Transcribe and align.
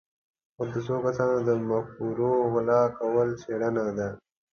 خو 0.55 0.63
د 0.71 0.73
څو 0.85 0.95
کسانو 1.05 1.37
د 1.47 1.49
مفکورو 1.69 2.31
غلا 2.51 2.81
کول 2.97 3.29
څېړنه 3.41 3.85
ده. 3.97 4.09